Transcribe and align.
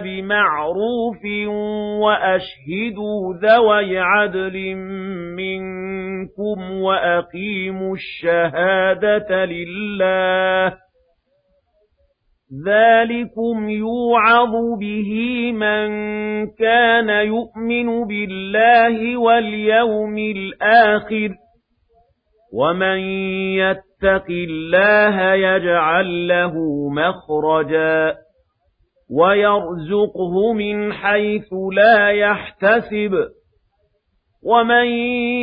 بمعروف 0.00 1.24
وأشهدوا 2.02 3.34
ذوي 3.42 3.98
عدل 3.98 4.74
منكم 5.36 6.80
وأقيموا 6.80 7.94
الشهادة 7.94 9.44
لله 9.44 10.83
ذلكم 12.66 13.68
يوعظ 13.68 14.52
به 14.80 15.10
من 15.52 15.86
كان 16.46 17.08
يؤمن 17.08 18.06
بالله 18.06 19.16
واليوم 19.16 20.18
الآخر 20.18 21.34
ومن 22.52 22.98
يتق 23.58 24.26
الله 24.30 25.32
يجعل 25.32 26.28
له 26.28 26.54
مخرجا 26.90 28.14
ويرزقه 29.10 30.52
من 30.52 30.92
حيث 30.92 31.48
لا 31.72 32.08
يحتسب 32.10 33.14
ومن 34.42 34.86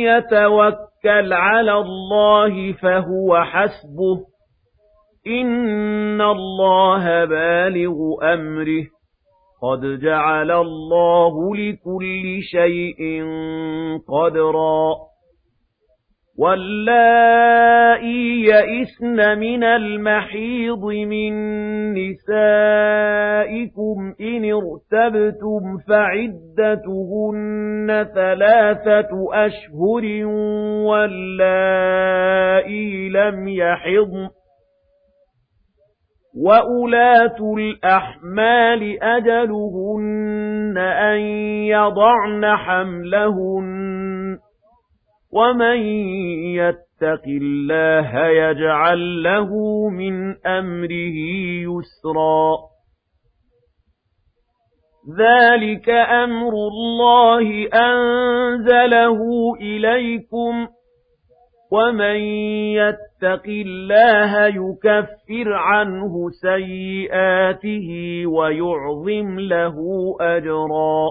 يتوكل 0.02 1.32
على 1.32 1.72
الله 1.72 2.72
فهو 2.72 3.44
حسبه 3.44 4.31
إِنَّ 5.26 6.20
اللَّهَ 6.20 7.24
بَالِغُ 7.24 7.94
أَمْرِهِ 8.34 8.86
قَدْ 9.62 10.00
جَعَلَ 10.00 10.50
اللَّهُ 10.50 11.56
لِكُلِّ 11.56 12.42
شَيْءٍ 12.42 13.22
قَدْرًا 14.08 14.94
وَاللَّائِي 16.38 18.22
يَئِسْنَ 18.42 19.38
مِنَ 19.38 19.64
الْمَحِيضِ 19.64 20.84
مِن 20.84 21.32
نِّسَائِكُمْ 21.94 22.94
إِنِ 24.20 24.52
ارْتَبْتُمْ 24.52 25.78
فَعِدَّتُهُنَّ 25.88 27.36
ثَلَاثَةُ 28.14 29.10
أَشْهُرٍ 29.32 30.04
وَاللَّائِي 30.88 31.88
لَمْ 33.08 33.48
يَحِضْنَ 33.48 34.41
وَأُولَاتُ 36.36 37.40
الْأَحْمَالِ 37.40 39.02
أَجَلُهُنَّ 39.02 40.78
أَن 40.78 41.18
يَضَعْنَ 41.68 42.56
حَمْلَهُنَّ 42.56 44.38
وَمَن 45.32 45.76
يَتَّقِ 46.56 47.24
اللَّهَ 47.26 48.26
يَجْعَل 48.26 49.22
لَّهُ 49.22 49.50
مِنْ 49.88 50.46
أَمْرِهِ 50.46 51.16
يُسْرًا 51.68 52.56
ذَلِكَ 55.18 55.88
أَمْرُ 55.90 56.52
اللَّهِ 56.52 57.68
أَنزَلَهُ 57.74 59.18
إِلَيْكُمْ 59.60 60.68
وَمَن 61.72 62.16
يَتَّقِ 62.76 63.11
اللَّهَ 63.48 64.46
يُكَفِّرْ 64.46 65.52
عَنْهُ 65.52 66.30
سَيِّئَاتِهِ 66.30 67.88
وَيُعْظِمْ 68.26 69.40
لَهُ 69.40 69.76
أَجْرًا. 70.20 71.10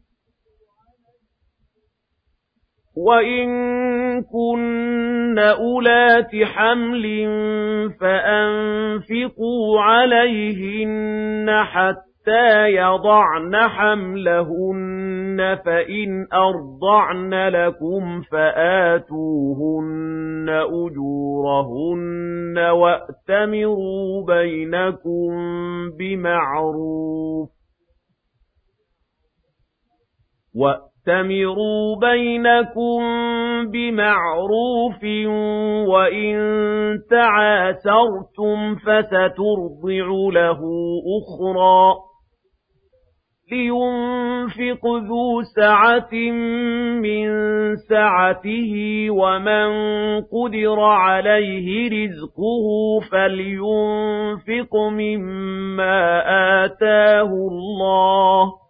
وَإِن 2.95 3.47
كُنَّ 4.23 5.39
أُولَاتِ 5.39 6.31
حَمْلٍ 6.43 7.03
فَأَنفِقُوا 7.99 9.81
عَلَيْهِنَّ 9.81 11.49
حَتَّى 11.63 12.75
يَضَعْنَ 12.75 13.55
حَمْلَهُنَّ 13.55 15.57
فَإِنْ 15.65 16.27
أَرْضَعْنَ 16.33 17.47
لَكُمْ 17.47 18.21
فَآتُوهُنَّ 18.31 20.49
أُجُورَهُنَّ 20.49 22.57
وَأْتَمِرُوا 22.57 24.25
بَيْنَكُم 24.25 25.29
بِمَعْرُوفٍ 25.99 27.49
وَأْتَمِرُوا 31.07 31.95
بَيْنَكُم 31.95 32.99
بِمَعْرُوفٍ 33.71 35.03
وَإِن 35.87 36.35
تَعَاسَرْتُمْ 37.09 38.75
فَسَتُرْضِعُ 38.75 40.05
لَهُ 40.33 40.59
أُخْرَى 41.17 41.93
لِيُنفِقْ 43.51 44.85
ذُو 44.85 45.41
سَعَةٍ 45.55 46.13
مِّن 47.01 47.27
سَعَتِهِ 47.89 48.73
وَمَن 49.09 49.69
قُدِرَ 50.21 50.79
عَلَيْهِ 50.79 51.89
رِزْقُهُ 51.89 52.65
فَلْيُنفِقْ 53.11 54.75
مِمَّا 54.75 56.21
آتَاهُ 56.65 57.29
اللَّهُ 57.51 58.61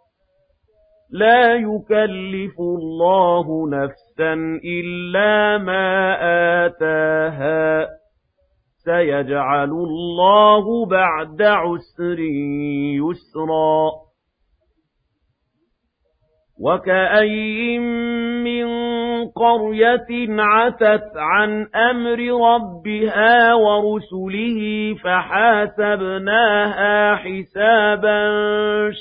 لا 1.11 1.53
يكلف 1.55 2.59
الله 2.59 3.69
نفسا 3.69 4.33
إلا 4.65 5.57
ما 5.57 6.17
آتاها. 6.65 7.87
سيجعل 8.85 9.69
الله 9.69 10.85
بعد 10.85 11.41
عسر 11.41 12.19
يسرا. 12.99 13.91
من 18.43 18.65
قَرْيَةٍ 19.35 20.41
عَتَتْ 20.41 21.11
عَنْ 21.15 21.67
أَمْرِ 21.75 22.19
رَبِّهَا 22.53 23.53
وَرُسُلِهِ 23.53 24.95
فَحَاسَبْنَاهَا 25.03 26.35
حِسَابًا 27.15 28.19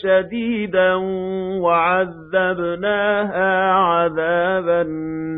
شَدِيدًا 0.03 0.95
وَعَذَّبْنَاهَا 1.61 3.53
عَذَابًا 3.73 4.83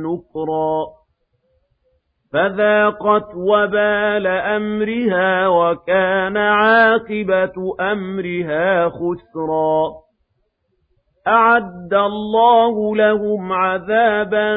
نُكْرًا. 0.05 0.85
فَذَاقَتْ 2.33 3.35
وَبَالَ 3.37 4.27
أَمْرِهَا 4.27 5.49
وَكَانَ 5.49 6.37
عَاقِبَةُ 6.37 7.77
أَمْرِهَا 7.81 8.89
خُسْرًا. 8.89 10.03
أَعَدَّ 11.29 11.95
اللَّهُ 11.95 12.97
لَهُمْ 12.97 13.53
عَذَابًا 13.53 14.55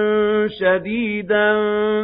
شَدِيدًا. 0.48 1.54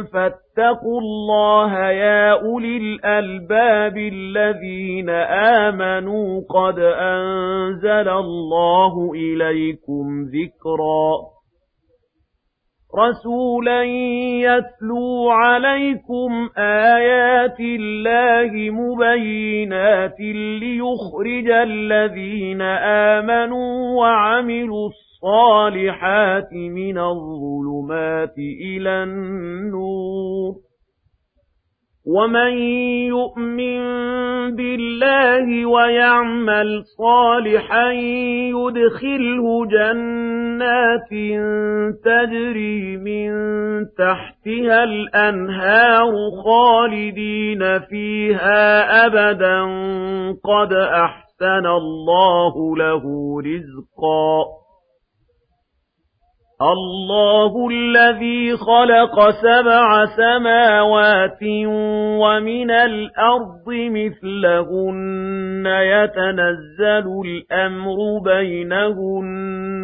فَاتَّقُوا 0.02 1.00
اللَّهَ 1.00 1.78
يَا 1.78 2.32
أُولِي 2.32 2.76
الْأَلْبَابِ 2.76 3.96
الَّذِينَ 3.96 5.10
آمَنُوا. 5.10 6.40
قَدْ 6.50 6.78
أَنزَلَ 6.78 8.08
اللَّهُ 8.08 9.12
إِلَيْكُمْ 9.14 10.22
ذِكْرًا. 10.22 11.41
رَسُولًا 12.98 13.82
يَتْلُو 14.44 15.30
عَلَيْكُمْ 15.30 16.48
آيَاتِ 16.58 17.60
اللَّهِ 17.60 18.70
مُبَيِّنَاتٍ 18.70 20.20
لِّيُخْرِجَ 20.60 21.50
الَّذِينَ 21.50 22.62
آمَنُوا 23.16 24.00
وَعَمِلُوا 24.00 24.88
الصَّالِحَاتِ 24.88 26.52
مِنَ 26.52 26.98
الظُّلُمَاتِ 26.98 28.38
إِلَى 28.38 29.02
النُّورِ 29.02 30.52
وَمَن 32.06 32.52
يُؤْمِن 33.08 33.80
بِاللَّهِ 34.56 35.66
وَيَعْمَلْ 35.66 36.82
صَالِحًا 36.98 37.90
يُدْخِلْهُ 38.56 39.66
جَنَّاتٍ 40.52 41.08
تَجْرِي 42.04 42.96
مِن 42.96 43.30
تَحْتِهَا 43.98 44.84
الْأَنْهَارُ 44.84 46.12
خَالِدِينَ 46.44 47.78
فِيهَا 47.78 49.06
أَبَدًا. 49.06 49.62
قَدْ 50.44 50.72
أَحْسَنَ 50.72 51.66
اللَّهُ 51.66 52.76
لَهُ 52.76 53.02
رِزْقًا. 53.40 54.44
اللَّهُ 56.62 57.68
الَّذِي 57.68 58.56
خَلَقَ 58.56 59.30
سَبْعَ 59.30 60.04
سَمَاوَاتٍ 60.04 61.42
وَمِنَ 62.18 62.70
الْأَرْضِ 62.70 63.68
مِثْلَهُنَّ. 63.68 65.66
يَتَنَزَّلُ 65.66 67.22
الْأَمْرُ 67.26 68.18
بَيْنَهُنَّ. 68.24 69.81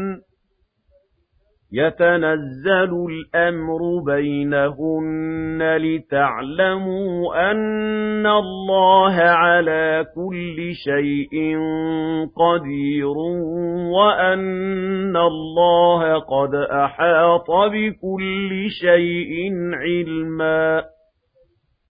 يَتَنَزَّلُ 1.73 3.07
الْأَمْرُ 3.11 4.03
بَيْنَهُنَّ 4.07 5.77
لِتَعْلَمُوا 5.77 7.51
أَنَّ 7.51 8.27
اللَّهَ 8.27 9.15
عَلَى 9.15 10.07
كُلِّ 10.15 10.73
شَيْءٍ 10.85 11.57
قَدِيرٌ 12.37 13.17
وَأَنَّ 13.97 15.17
اللَّهَ 15.17 16.19
قَدْ 16.19 16.55
أَحَاطَ 16.55 17.51
بِكُلِّ 17.51 18.67
شَيْءٍ 18.71 19.53
عِلْمًا 19.75 20.98